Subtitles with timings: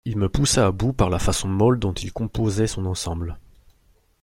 [0.03, 3.37] Il me poussa à bout par la façon molle dont il composait son ensemble.